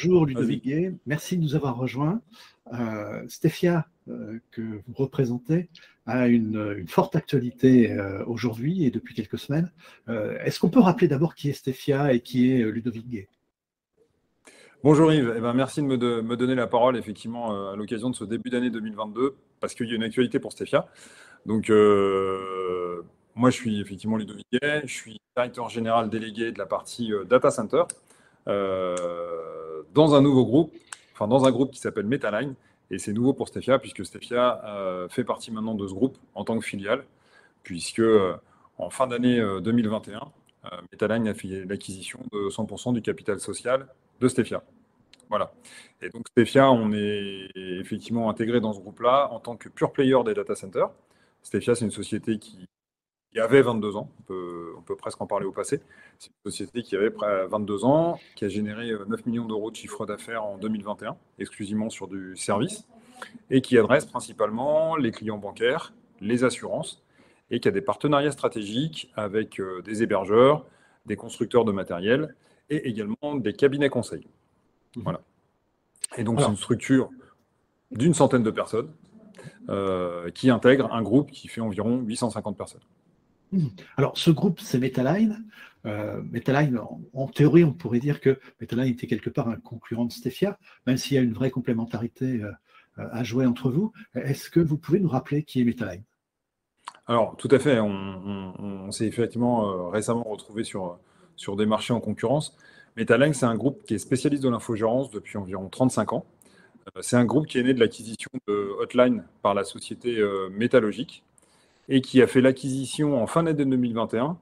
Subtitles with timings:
[0.00, 2.20] Bonjour Ludovic Gay, merci de nous avoir rejoints.
[2.72, 5.70] Euh, Stéphia, euh, que vous représentez,
[6.06, 9.72] a une, forte actualité euh, aujourd'hui et depuis quelques semaines.
[10.06, 13.28] Est-ce qu'on peut rappeler d'abord qui est Stéphia et qui est Ludovic Gay
[14.84, 18.22] Bonjour Yves, eh ben, merci de me, donner la parole effectivement à l'occasion de ce
[18.22, 20.86] début d'année 2022 parce qu'il y a une actualité pour Stéphia.
[21.44, 21.70] Donc
[23.34, 27.50] moi je suis effectivement Ludovic Gay, je suis directeur général délégué de la partie Data
[27.50, 27.82] Center
[29.94, 30.72] dans un nouveau groupe,
[31.14, 32.54] enfin dans un groupe qui s'appelle Metaline.
[32.90, 36.44] Et c'est nouveau pour Stefia, puisque Stefia euh, fait partie maintenant de ce groupe en
[36.44, 37.04] tant que filiale,
[37.62, 38.34] puisque euh,
[38.78, 40.20] en fin d'année 2021,
[40.64, 43.86] euh, Metaline a fait l'acquisition de 100% du capital social
[44.20, 44.62] de Stefia.
[45.28, 45.52] Voilà.
[46.00, 50.16] Et donc Stefia, on est effectivement intégré dans ce groupe-là en tant que pure player
[50.24, 50.90] des data centers.
[51.42, 52.68] Stefia, c'est une société qui
[53.34, 54.22] il avait 22 ans, on
[54.82, 55.80] peut, presque en parler au passé.
[56.18, 59.70] C'est une société qui avait près 22 ans, qui a généré 9 euh, millions d'euros
[59.70, 62.88] de chiffre d'affaires en 2021, exclusivement sur du service,
[63.50, 67.02] et qui adresse principalement les clients bancaires, les assurances,
[67.50, 70.64] et qui a des partenariats stratégiques avec euh, des hébergeurs,
[71.06, 72.34] des constructeurs de matériel,
[72.70, 74.26] et également des cabinets conseils.
[74.96, 75.02] Mmh.
[75.02, 75.20] Voilà.
[76.16, 77.10] Et donc, c'est une structure
[77.90, 78.90] d'une centaine de personnes
[79.68, 82.80] euh, qui intègre un groupe qui fait environ 850 personnes.
[83.96, 85.44] Alors, ce groupe, c'est Metaline.
[85.86, 86.80] Euh, Metaline,
[87.14, 90.96] en, théorie, on pourrait dire que Metaline était quelque part un concurrent de Stefia, même
[90.96, 92.52] s'il y a une vraie complémentarité euh,
[92.96, 93.92] à jouer entre vous.
[94.14, 96.02] Est-ce que vous pouvez nous rappeler qui est Metaline?
[97.06, 97.80] Alors, tout à fait.
[97.80, 100.98] On, s'est effectivement euh, récemment retrouvé sur,
[101.36, 102.56] sur des marchés en concurrence.
[102.96, 106.26] Metaline, c'est un groupe qui est spécialiste de l'infogérance depuis environ 35 ans.
[107.00, 111.22] C'est un groupe qui est né de l'acquisition de Hotline par la société Métallogique,
[111.88, 114.38] et qui a fait l'acquisition en fin d'année 2021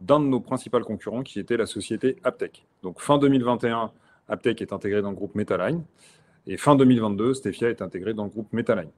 [0.00, 2.66] d'un de nos principaux concurrents qui était la société Aptech.
[2.82, 3.92] Donc fin 2021,
[4.28, 5.82] Aptech est intégré dans le groupe Metaline
[6.46, 8.90] et fin 2022, Stefia est intégré dans le groupe Metaline.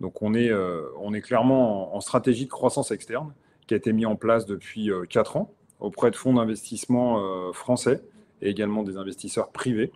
[0.00, 3.32] Donc on est, euh, on est clairement en, stratégie de croissance externe
[3.66, 7.52] qui a été mis en place depuis euh, 4 ans auprès de fonds d'investissement euh,
[7.52, 8.02] français
[8.40, 9.92] et également des investisseurs privés.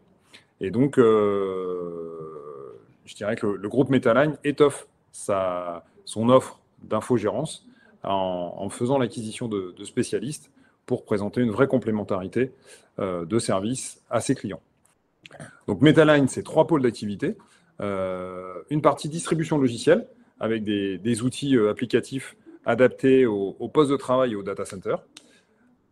[0.61, 7.67] Et donc, euh, je dirais que le, groupe Metaline étoffe sa, son offre d'infogérance
[8.03, 10.51] en, faisant l'acquisition de, spécialistes
[10.87, 12.53] pour présenter une vraie complémentarité
[12.99, 14.63] euh, de services à ses clients.
[15.69, 17.37] Donc Metaline, c'est trois pôles d'activité.
[17.81, 20.07] Euh, une partie distribution logicielle
[20.41, 24.97] avec des, outils euh, applicatifs adaptés au, poste de travail et au data center.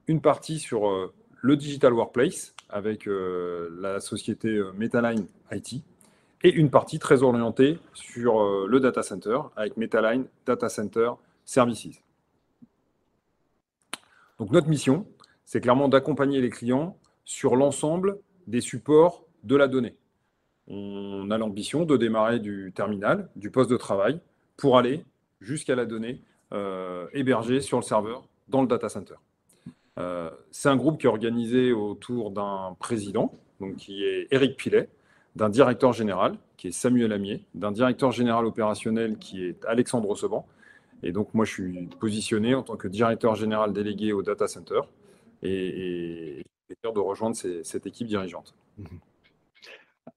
[0.06, 5.82] Une partie sur le digital workplace avec la société Metaline IT
[6.42, 11.12] et une partie très orientée sur euh, le data center avec Metaline Data Center
[11.44, 12.02] Services.
[14.38, 15.06] Donc notre mission,
[15.44, 19.96] c'est clairement d'accompagner les clients sur l'ensemble des supports de la donnée.
[20.68, 24.20] On a l'ambition de démarrer du terminal, du poste de travail,
[24.56, 25.04] pour aller
[25.40, 26.20] jusqu'à la donnée
[26.52, 29.14] euh, hébergée sur le serveur dans le data center.
[29.98, 34.88] Euh, c'est un groupe qui est organisé autour d'un président, donc qui est Eric Pilet,
[35.36, 40.46] d'un directeur général, qui est Samuel Amier, d'un directeur général opérationnel, qui est Alexandre Seban.
[41.02, 44.80] Et donc, moi, je suis positionné en tant que directeur général délégué au data center
[45.42, 48.54] et, j'ai de rejoindre cette équipe dirigeante.
[48.76, 48.84] Mmh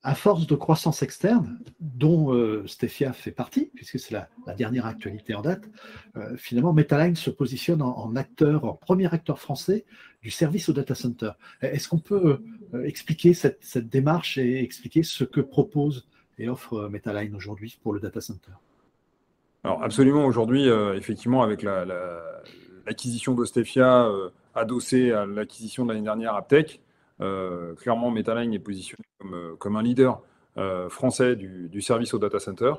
[0.04, 5.36] à force de croissance externe, dont euh, Stefia fait partie, puisque c'est la, dernière actualité
[5.36, 5.70] en date,
[6.18, 9.86] euh, finalement, Metaline se positionne en, acteur, en premier acteur français
[10.22, 11.32] du service au data center.
[11.62, 12.42] Est-ce qu'on peut
[12.84, 18.22] expliquer cette, démarche et expliquer ce que propose et offre Metaline aujourd'hui pour le data
[18.22, 18.52] center
[19.64, 24.10] Alors, absolument, aujourd'hui, effectivement, avec l'acquisition de Stefia
[24.56, 26.81] adossée à l'acquisition de l'année dernière Aptech,
[27.22, 29.04] euh, clairement, Metaline est positionné
[29.60, 30.22] comme, euh, un leader
[30.58, 32.74] euh, français du, service au data center.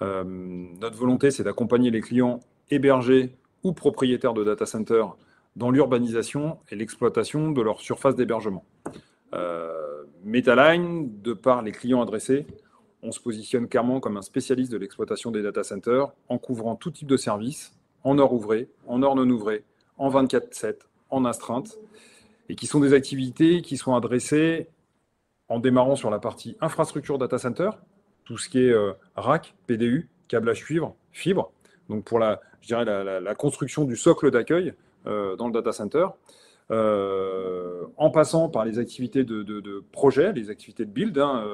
[0.00, 2.40] notre volonté, c'est d'accompagner les clients
[2.70, 5.04] hébergés ou propriétaires de data center
[5.56, 8.64] dans l'urbanisation et l'exploitation de leur surface d'hébergement.
[10.24, 12.46] Metaline, de par les clients adressés,
[13.02, 16.90] on se positionne clairement comme un spécialiste de l'exploitation des data centers en couvrant tout
[16.90, 17.72] type de services,
[18.04, 19.64] en heure ouvrée, en heure non ouvrée,
[19.98, 20.76] en 24-7,
[21.10, 21.78] en astreinte
[22.48, 24.68] et qui sont des activités qui sont adressées
[25.48, 27.70] en démarrant sur la partie infrastructure data center,
[28.24, 31.52] tout ce qui est euh, rack, PDU, câblage cuivre, fibre,
[31.88, 34.74] donc pour la, je dirais la, construction du socle d'accueil
[35.06, 36.06] euh, dans le data center,
[36.70, 41.44] euh, en passant par les activités de, projet, les activités de build, hein,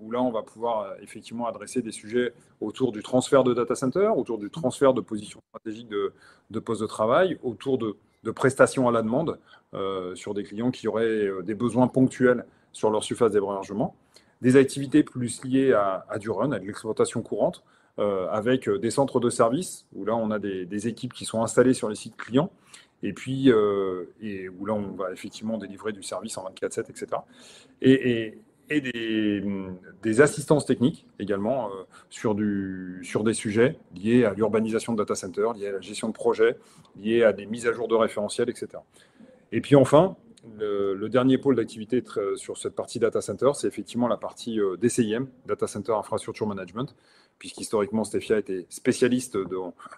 [0.00, 4.10] où là on va pouvoir effectivement adresser des sujets autour du transfert de data center,
[4.14, 6.12] autour du transfert de position stratégique de,
[6.50, 9.38] de poste de travail, autour de de prestations à la demande
[9.74, 13.94] euh, sur des clients qui auraient euh, des besoins ponctuels sur leur surface d'hébergement,
[14.42, 17.64] des activités plus liées à, du run, à de l'exploitation courante,
[17.98, 21.74] euh, avec des centres de services, où là on a des, équipes qui sont installées
[21.74, 22.50] sur les sites clients,
[23.02, 23.50] et puis
[24.20, 27.06] et où là on va effectivement délivrer du service en 24-7, etc.
[27.80, 28.38] Et,
[30.02, 35.68] des, assistances techniques également euh, sur des sujets liés à l'urbanisation de data centers, liés
[35.68, 36.56] à la gestion de projets,
[37.00, 38.68] liés à des mises à jour de référentiels, etc.
[39.52, 40.16] Et puis enfin,
[40.58, 42.02] le, dernier pôle d'activité
[42.36, 46.94] sur cette partie data center, c'est effectivement la partie euh, DCIM, Data Center Infrastructure Management,
[47.38, 49.38] puisqu'historiquement, Stefia était spécialiste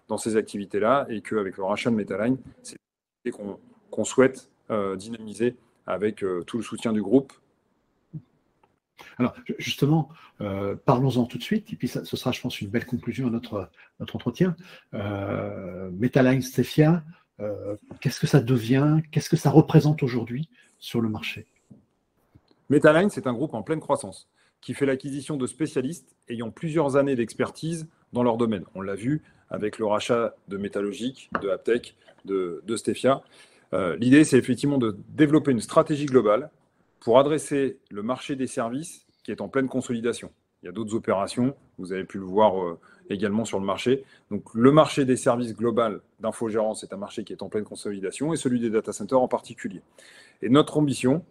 [0.08, 2.76] dans ces activités-là et qu'avec le rachat de Metaline, c'est
[3.31, 5.56] qu'on souhaite euh, dynamiser
[5.87, 7.32] avec tout le soutien du groupe.
[9.19, 10.08] Alors, justement,
[10.40, 13.31] euh, parlons-en tout de suite, et puis ce sera, je pense, une belle conclusion à
[13.31, 14.56] notre, notre entretien.
[14.94, 17.02] Euh, Metaline Stefia,
[17.40, 19.00] euh, qu'est-ce que ça devient?
[19.11, 21.46] Qu'est-ce que ça représente aujourd'hui sur le marché?
[22.69, 24.28] Metaline, c'est un groupe en pleine croissance
[24.61, 28.65] qui fait l'acquisition de spécialistes ayant plusieurs années d'expertise dans leur domaine.
[28.75, 33.23] On l'a vu avec le rachat de Métallogique, de Aptech, de, Stefia.
[33.73, 36.51] Euh, l'idée, c'est effectivement de développer une stratégie globale
[37.01, 40.31] pour adresser le marché des services qui est en pleine consolidation.
[40.62, 42.79] Il y a d'autres opérations, vous avez pu le voir euh,
[43.09, 44.05] également sur le marché.
[44.31, 48.33] Donc le marché des services global d'infogérance est un marché qui est en pleine consolidation
[48.33, 49.83] et celui des data centers en particulier.
[50.43, 51.25] Et notre ambition,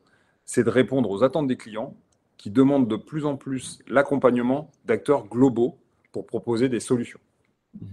[0.46, 1.96] c'est de répondre aux attentes des clients
[2.38, 5.78] qui demandent de plus en plus l'accompagnement d'acteurs globaux
[6.12, 7.20] pour proposer des solutions.
[7.74, 7.86] Mmh.